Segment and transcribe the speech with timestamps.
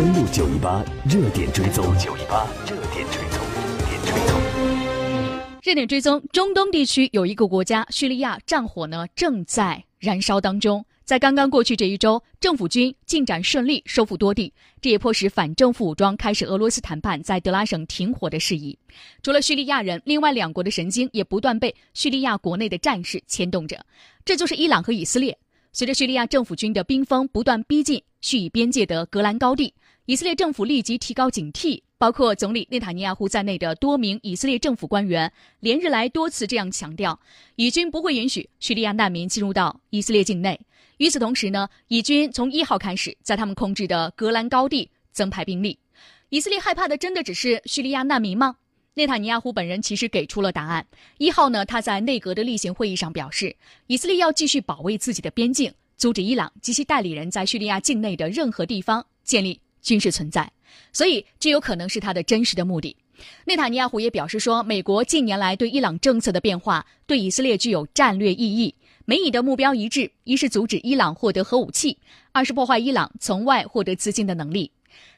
[0.00, 4.40] 登录九一八热点追踪，九一八热点追踪，热点追踪。
[5.62, 10.82] 热点追踪：中东地区有一个国家叙利亚战火呢正在燃烧当中。
[11.04, 14.50] 在刚刚过去这一周，政府军进展顺利，收复多地，
[14.80, 18.78] 这也迫使反政府武装开始俄罗斯谈判在德拉省停火的事宜。
[19.22, 23.78] 除了叙利亚人，另外两国的神经也不断被叙利亚国内的战事牵动着，
[24.24, 25.36] 这就是伊朗和以色列。
[25.72, 29.72] 随着叙利亚政府军的兵锋不断逼近叙以边界的格兰高地，
[30.06, 31.82] 以色列政府立即提高警惕。
[31.98, 37.20] 包括总理内塔尼亚胡在内的多名以色列政府官员连日来多次这样强调，
[37.56, 40.58] 以军不会允许叙利亚难民进入到以色列境内。
[40.96, 45.78] 与此同时呢，以军从一号开始在他们控制的格兰高地增派兵力。
[46.30, 48.56] 以色列害怕的真的只是叙利亚难民吗？
[48.94, 50.86] 内塔尼亚胡本人其实给出了答案。
[51.18, 53.54] 一号呢，他在内阁的例行会议上表示，
[53.88, 60.50] 以色列要继续保卫自己的边境，阻止伊朗及其代理人在叙利亚境内的任何地方建立军事存在。
[60.92, 62.96] 所以，这有可能是他的真实的目的。
[63.44, 68.74] 内塔尼亚胡也表示说，美国近年来对伊朗政策的变化对以色列具有战略意义。
[69.04, 71.98] 美以的目标一致：一是阻止伊朗获得核武器，
[72.32, 74.70] 二是破坏伊朗从外获得资金的能力。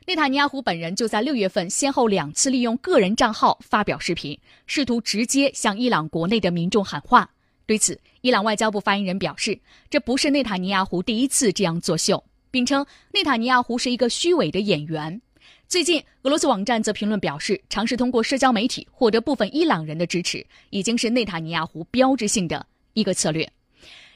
[0.07, 7.31] 内塔尼亚胡本人就在六月份先后两次利用个人账号发表视频，试图直接向伊朗国内的民众喊话。
[7.67, 12.23] 对此，伊朗外交部发言人表示，这不是内塔尼亚胡第一次这样作秀，
[12.53, 15.21] 并称内塔尼亚胡是一个虚伪的演员。
[15.67, 23.51] 最近，俄罗斯网站则评论表示，尝试通过社交媒体获得部分伊朗人的支持，已经是内塔尼亚胡标志性的一个策略。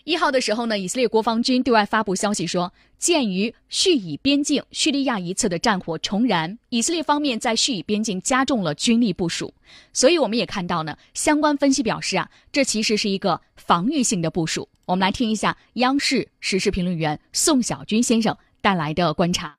[0.07, 9.53] 一号的时候呢，以色列国防军对外发布消息说，鉴于叙以边境叙利亚一侧的战火重燃，以色列方面在叙以边境加重了军力部署。
[9.93, 14.69] 所以我们也看到呢，相关分析表示啊，这其实是一个防御性的部署。
[14.84, 19.57] 我们来听一下央视时事评论员宋小军先生带来的观察。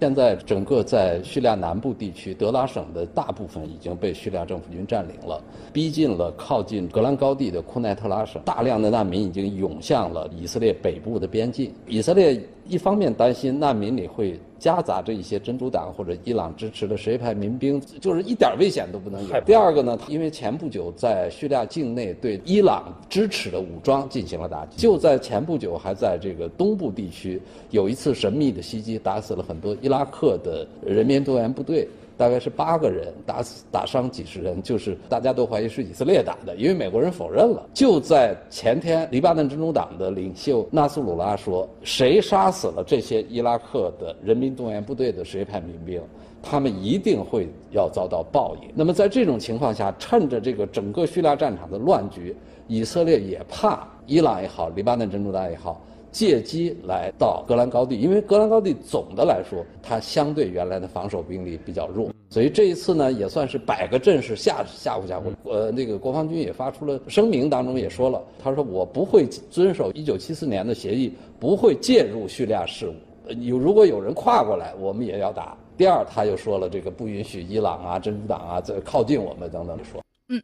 [0.00, 5.42] 现在整个在叙利亚南部地区，德拉省的大部分已经被叙利亚政府军占领了，
[5.72, 11.72] 逼近了靠近格兰高地的库奈特拉省，大量的难民已经涌向了以色列北部的边境。
[11.86, 19.40] 以色列一方面担心难民里会夹杂着一些真主党或者伊朗支持的什叶派民兵，就是一点危险都不能有。
[19.44, 27.40] 第二个呢，因为前不久在叙利亚境内对伊朗支持的武装进行了打击，就在前不久还在这个东部地区
[27.70, 29.76] 有一次神秘的袭击，打死了很多。
[29.80, 37.68] 伊拉克的人民动员部队大概是八个人，打死打伤几十人，就是大家都怀疑是以色列打的，因为美国人否认了。
[37.74, 46.00] 就在前天，黎巴嫩真主党的领袖纳苏鲁拉说：“谁杀死了这些伊拉克的人民动员部队的什叶派民兵，
[46.42, 52.34] 他们一定会要遭到报应。”那么在这种情况下，趁着这个整个叙利亚战场的乱局，
[52.66, 55.82] 以色列也怕伊朗也好，黎巴嫩真主党也好。
[56.16, 65.24] 借机来到格兰高地，因为格兰高地总的来说，它相对原来的防守兵力比较弱，所以这一次呢，也算是摆个阵势吓吓唬吓唬。
[65.44, 72.94] 呃，那个国防军也发出了声明，当中也说了，他说我不会遵守一九七四年的协议，不会介入叙利亚事务。
[73.42, 75.54] 有如果有人跨过来，我们也要打。
[75.76, 80.00] 第二，他又说了这个不允许伊朗啊、真主党啊在靠近我们等等说。
[80.28, 80.42] 嗯，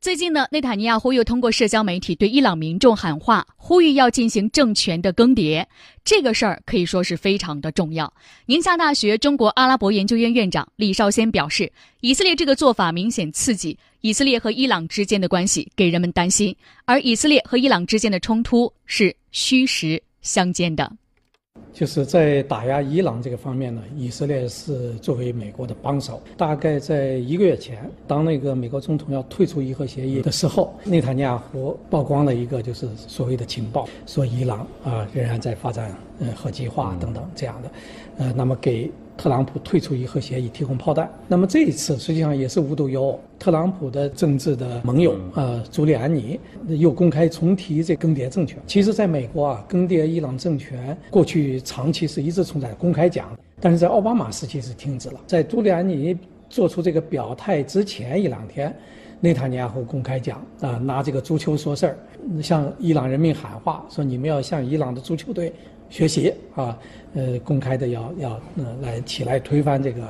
[0.00, 5.66] 最近呢，内塔尼亚胡又通过社交媒体对伊朗民众喊话，呼吁要进行政权的更迭。
[6.04, 8.12] 这个事儿可以说是非常的重要。
[8.46, 16.54] 宁夏大学中国阿拉伯研究院院长李少先表示，以色列这个做法明显刺激以色列和伊朗之间的关系，给人们担心。
[16.84, 20.92] 而以色列和伊朗之间的冲突是虚实相间的。
[21.74, 26.22] 就是在打压伊朗这个方面呢，以色列是作为美国的帮手。
[26.36, 37.70] 大概在一个月前，当那个美国总统要退出伊核协议的时候，内塔尼亚胡曝光了一个就是所谓的情报，说伊朗啊仍然在发展呃核计划等等这样的，
[38.18, 38.90] 呃，那么给。
[39.16, 41.08] 特朗普退出伊核协议，提供炮弹。
[41.28, 48.58] 那么这一次实际上也是无独有偶，特朗普的政治的盟友呃，朱利安尼又公开重提这更迭政权。
[48.66, 53.28] 其实，在美国啊，更迭伊朗政权过去长期是一直存在公开讲，
[53.60, 55.20] 但是在奥巴马时期是停止了。
[55.26, 56.16] 在朱利安尼
[56.50, 58.74] 做出这个表态之前一两天，
[59.20, 61.96] 内塔尼亚胡公开讲啊，拿这个足球说事儿，
[62.42, 65.52] 向伊朗人民喊话，说你们要向伊朗的足球队。
[65.94, 66.76] 学习啊，
[67.14, 70.02] 呃，公开的要要呃来起来推翻这个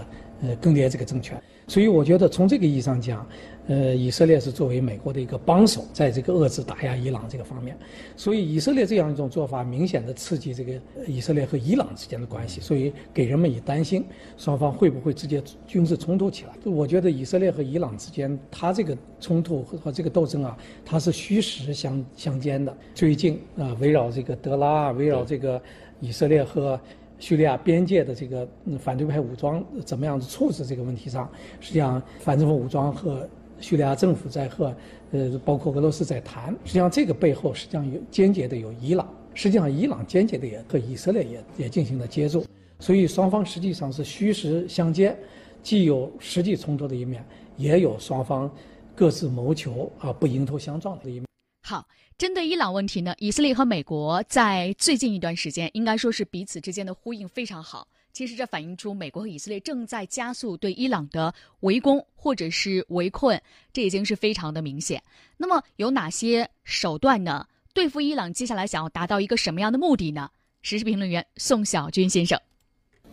[0.42, 1.38] 呃更迭这个政权，
[1.68, 3.26] 所以我觉得从这个意义上讲，
[3.66, 7.76] 呃，以色列是作为美国的一个帮手，在这个遏制打压伊朗这个方面，
[8.16, 10.72] 所以以色列这样一种做法，明显的刺激这个
[11.06, 14.04] 以色列和伊朗之间的关系，所以给人们以担心，
[14.36, 16.52] 双方会不会直接军事冲突起来？
[16.64, 22.76] 我觉得以色列和伊朗之间，它这个冲突和这个斗争啊，它是虚实相相间的。
[22.94, 25.60] 最近啊，围绕这个德拉，围绕这个。
[26.00, 26.78] 以色列和
[27.18, 28.46] 叙利亚边界的这个
[28.78, 33.26] 反对派武装怎么样子处置这个问题上，实际上反政府武装和
[33.60, 34.74] 叙利亚政府在和
[35.12, 42.44] 呃包括俄罗斯在谈，实际上这个背后实际上有间接的有伊朗，实际上伊朗间接的也和以色列也也进行了接触，
[42.78, 45.16] 所以双方实际上是虚实相间，
[45.62, 47.24] 既有实际冲突的一面，
[47.56, 48.50] 也有双方
[48.94, 51.24] 各自谋求啊不迎头相撞的一面。
[51.66, 51.86] 好。
[52.16, 57.88] 针对伊朗问题呢，以色列和美国在最近一段时间应该说是彼此之间的呼应非常好。
[58.14, 63.38] 其实这反映出美国和以色列正在加速对伊朗的围攻或者是围困，
[63.72, 65.02] 这已经是非常的明显。
[65.36, 67.46] 那么有哪些手段呢？
[67.74, 70.30] 对付伊朗，接下来想要达到一个什么样的目的呢？
[70.62, 72.40] 时事评论员宋小军先生。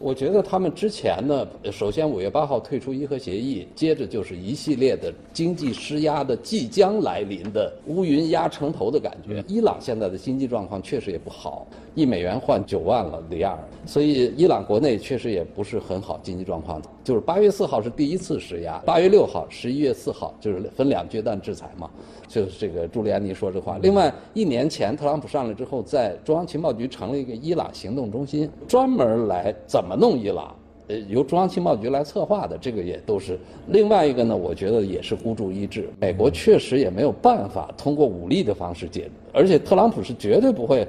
[0.01, 9.43] 我觉得他们之前呢，首先五月八号退出伊核协议，接着就是一系列的经济施压的即将来临的乌云压城头的感觉。
[9.47, 16.81] 伊朗现在的经济状况确实也不好，一美元换九万了里亚尔，所以伊朗国内确实也不是很好经济状况。
[17.03, 21.89] 就是八月四号是第一次施压，八月六号、十一月四号就是分两阶段制裁嘛。
[22.27, 23.77] 就是这个朱利安尼说这话。
[23.81, 30.55] 另外，一年前特朗普上来之后，在中央情报局成立一个伊朗行动中心，专门来怎么弄伊朗，
[30.87, 32.57] 呃，由中央情报局来策划的。
[32.57, 33.39] 这个也都是。
[33.67, 35.89] 另外一个呢，我觉得也是孤注一掷。
[35.99, 40.87] 美国确实也没有办法通过武力的方式解，而且特朗普是绝对不会，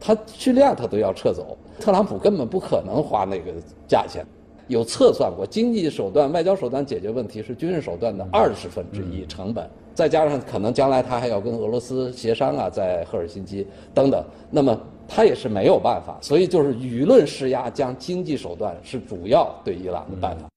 [0.00, 3.52] 他叙利亚他都要撤走，特朗普根本不可能花那个
[3.86, 4.24] 价钱。
[4.68, 9.68] 有测算过，经济手段、外交手段解决问题是军事手段的二十分之一成本。
[9.94, 14.76] 再加上可能将来他还要跟俄罗斯协商啊，在赫尔辛基等等，那么
[15.06, 20.48] 他也是没有办法，所以就是舆论施压，将经济手段是主要对伊朗的办法。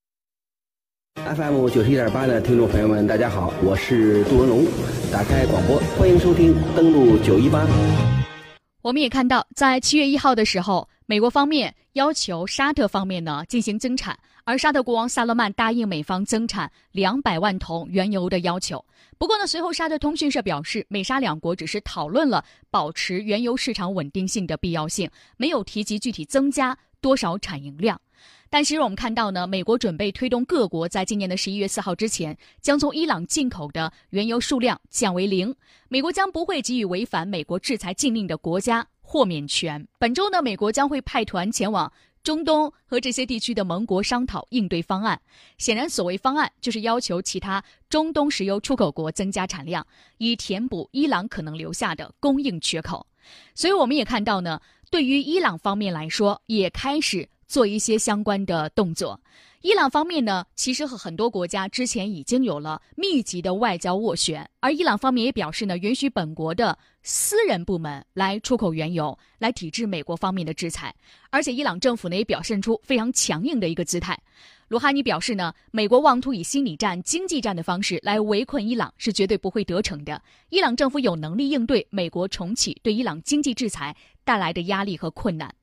[1.35, 4.65] FM 九十一点八的听众朋友们，大家好，我是杜文龙，
[5.11, 7.67] 打开广播，欢迎收听，登录九一八。
[8.81, 14.17] 我们也看到，在七月一号的时候，美国方面要求沙特方面呢进行增产。
[14.43, 18.83] 而沙特国王萨勒曼答应美方增产两百万桶原油的要求。
[19.17, 27.99] 不过呢，随后沙特通讯社表示，美沙两国只是讨论了保持原油市场稳定性的必要性，没有提及具体增加多少产油量。
[28.49, 35.53] 但其实我们看到呢，美国准备推动各国在今年的十一月四号之前，将从伊朗进口的原油数量降为零。
[35.89, 39.87] 美国将不会给予违反美国制裁禁令的国家豁免权。
[39.97, 41.89] 本周呢，美国将会派团前往。
[42.23, 45.17] 中东和这些地区的盟国商讨应对方案。
[45.57, 49.85] 显然，所谓方案就是要求其他中东石油出口国增加产量，
[50.17, 53.07] 以填补伊朗可能留下的供应缺口。
[53.55, 54.59] 所以，我们也看到呢，
[54.91, 59.19] 对于伊朗方面来说，也开始做一些相关的动作。
[59.61, 70.93] 伊朗方面呢，其实和很多国家之前已经有了密集的外交斡旋，而伊朗方面也表示呢，允许本国的私人部门来出口原油，来抵制美国方面的制裁。
[71.31, 74.17] 而且伊朗政府呢，也表现出非常强硬的一个姿态。
[74.67, 80.21] 鲁哈尼表示呢，美国妄图以心理战、经济战的方式来围困伊朗是绝对不会得逞的。
[80.49, 85.53] 伊朗政府有能力应对美国重启对伊朗经济制裁带来的压力和困难。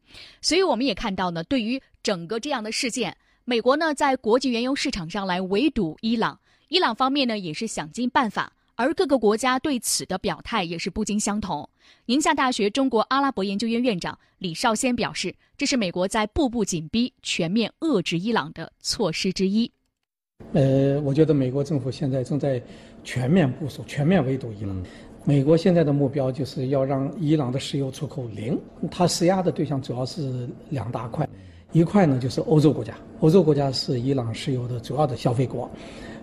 [0.40, 3.16] 所以我们也看到呢，对于整个这样的事件。
[3.44, 11.68] 美国呢，在国际原油市场上来围堵伊朗，伊朗方面呢也是想尽办法，而各个国家对此的表态也是不尽相同。
[12.06, 19.70] 宁夏大学中国阿拉伯研究院院长李少先表示，这是美国在步步紧逼、全面遏制伊朗的措施之一。
[20.52, 22.62] 呃，我觉得美国政府现在正在
[23.04, 24.82] 全面部署、全面围堵伊朗。
[25.26, 28.58] 美国现在的目标就是要让伊朗的石油出口零，
[28.90, 31.26] 它施压的对象主要是两大块。
[31.72, 35.68] 一块呢，就是欧洲国家，欧洲国家是伊朗石油的主要的消费国，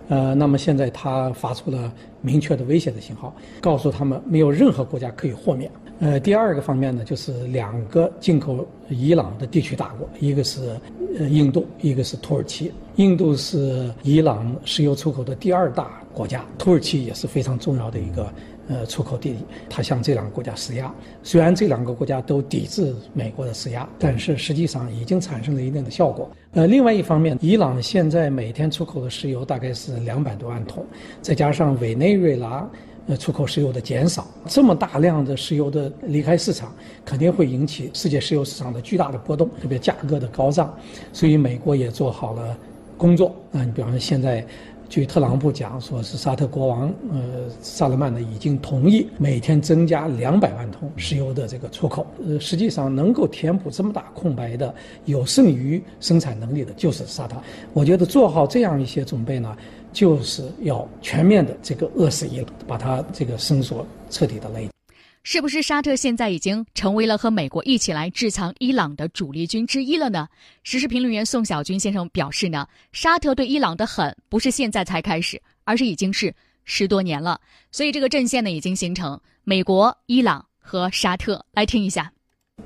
[0.08, 1.92] 呃，那么现在他发出了
[2.22, 5.70] 明确的威胁的信号，告诉他们没有任何国家可以豁免。
[6.00, 10.80] 呃，第二个方面呢，就是两个进口伊朗的地区大国，一个是
[11.18, 12.72] 呃印度，一个是土耳其。
[12.96, 18.32] 印度是伊朗石油出口的第二大国家，土耳其也是非常重要的一个。
[18.72, 19.36] 呃，出口地，
[19.70, 20.90] 他向这两个国家施压。
[21.24, 26.32] 虽然这两个国家都抵制美国的施压，但是实际上已经产生了一定的效果。
[26.54, 30.86] 呃，另外一方面，伊朗现在每天出口的石油大概是两百多万桶，
[31.22, 32.66] 再加上委内瑞拉
[33.08, 36.74] 呃出口石油的减少，这么大量的石油的离开市场，
[37.04, 40.74] 肯定会引起世界石油市场的巨大的波动，特别价格的高涨。
[41.12, 42.58] 所以美国也做好了
[42.98, 43.36] 工作。
[43.52, 44.46] 啊，你比方说现在。
[44.92, 52.06] 据特朗普讲，说是沙特国王呃萨勒曼呢已经同意每天增加两百万桶石油的这个出口。
[52.28, 57.38] 呃，实际上能够填补这么大空白的、有剩余生产能力的，就是沙特。
[57.72, 59.56] 我觉得做好这样一些准备呢，
[59.94, 64.71] 就是要全面的这个饿死伊朗，把它这个绳索彻底的勒紧。
[65.24, 70.28] 是不是沙特现在已经成为了和美国一起来制裁伊朗的主力军之一了呢？
[70.64, 76.34] 时事评论员宋小军先生表示呢，沙特对伊朗的狠不是现在才开始，而是已经是
[76.66, 77.40] 十多年了。
[77.72, 81.46] 所以这个阵线呢已经形成，美国、伊朗和沙特。
[81.54, 82.12] 来听一下。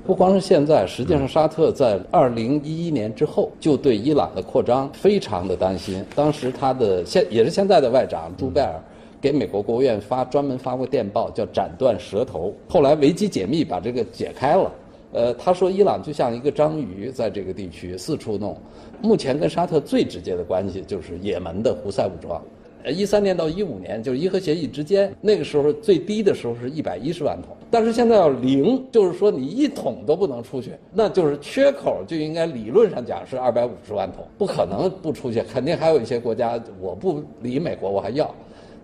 [0.06, 6.02] 不光是现在，实际上沙特在二零一一年之后就对伊朗的扩张非常的担心。
[6.14, 8.82] 当时他的现也是现在的外长朱贝尔
[9.20, 12.54] 给美国国务院发专门发过电报，叫斩断舌头。
[12.68, 14.72] 后来维基解密把这个解开了。
[15.12, 18.56] 呃，他说伊朗就像一个章鱼在这个地区四处弄。
[19.00, 22.42] 目前跟沙特最直接的关系就是也门的胡塞武装。
[22.82, 38.32] 呃，一三年到一五年，就是伊核协议之间，那个时候最低的时候是一百一十万桶，但是现在要零，就是说你一桶都不能出去，那就是缺口就应该理论上讲是二百五十万桶，不可能不出去，肯定还有一些国家我不理美国我还要，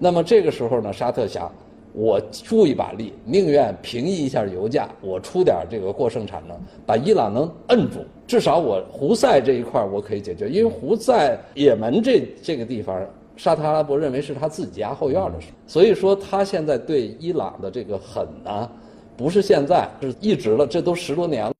[0.02, 1.48] 那么这个时候呢，沙特想，
[1.92, 13.00] 我出一把力，宁愿平抑一下油价，我出点这个过剩产能，把伊朗能摁住，至少我胡塞这一块我可以解决，因为胡塞也门这这个地方。
[13.36, 18.68] 沙特阿拉伯认为是他自己家后院的事，所以说他现在对伊朗的这个狠呢，
[19.16, 21.52] 不是现在，是一直了，这都十多年了。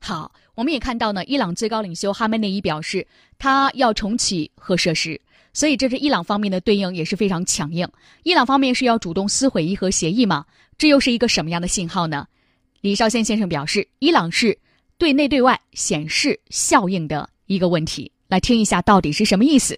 [0.00, 3.06] 好，我们也看到呢，伊朗最高领袖哈梅内伊表示，
[3.38, 5.20] 他要重启核设施，
[5.58, 7.88] 所以这是伊朗方面的对应也是非常强硬。
[8.22, 10.44] 伊朗方面是要主动撕毁伊核协议吗？
[10.78, 12.28] 这又是一个什么样的信号呢？
[12.80, 14.56] 李少先先生表示，伊朗是
[14.98, 18.08] 对内对外显示效应的一个问题。
[18.28, 19.76] 来听一下到底是什么意思。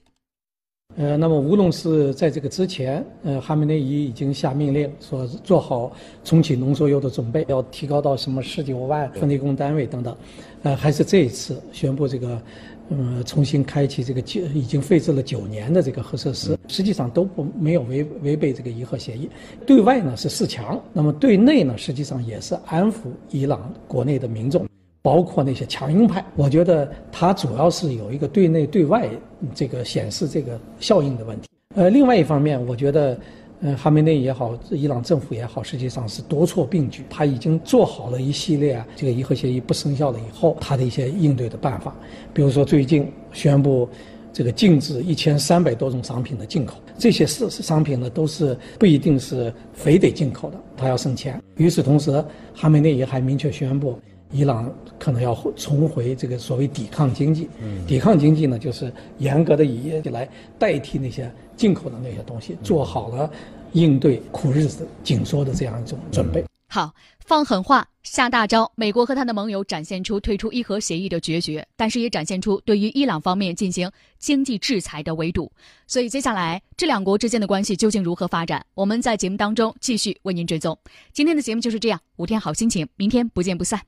[0.97, 5.91] 呃，那么无论是在这个之前，呃，哈梅内伊已经下命令说做好
[6.25, 10.15] 重启浓缩铀的准备，要提高到什么十九万分立工单位等等，
[10.63, 12.43] 呃，还是这一次宣布这个，
[12.91, 19.31] 嗯，重新开启这个九已经废置了九年的这个核设施，实际上都不没有违违背这个伊核协议。
[19.67, 22.95] 对外呢是示强，那么对内呢实际上也是安抚
[23.31, 24.67] 伊朗国内的民众。
[25.03, 29.09] 包括那些强硬派，我觉得它主要是有一个对内对外
[29.55, 31.49] 这个显示这个效应的问题。
[31.75, 33.19] 呃，另外一方面，我觉得，
[33.63, 41.95] 嗯，哈梅内也好，伊朗政府也好，实际上是多措并举，他已经做好了一系列这个伊核协议不生效了以后他的一些应对的办法。
[42.33, 43.87] 比如说，最近宣布
[44.33, 51.39] 这个禁止一千三百多种商品的进口，这些是商品呢都是不一定是非得进口的，他要省钱。
[51.57, 52.25] 与此同时，
[52.55, 53.99] 哈梅内也还明确宣布。
[54.33, 57.49] 伊朗可能要重回这个所谓抵抗经济，
[57.87, 63.31] 抵抗经济呢，就是严格的以业绩来代替那些进口的那些东西，做好了
[63.73, 66.45] 应对苦日子紧缩的这样一种准备。
[66.73, 68.71] 好，放狠话，下大招。
[68.77, 75.51] 美国和他的盟友展现出退出伊核协议的决绝，但是也展现出对于伊朗方面进行经济制裁的围堵。
[75.89, 78.65] 所以接下来这两国之间的关系究竟如何发展？
[78.75, 80.79] 我们在节目当中继续为您追踪。
[81.13, 83.81] 今天的节目就是这样，五天好心情，明天不见不散。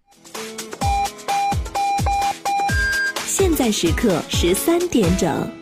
[3.27, 5.62] 现在时刻十三点整。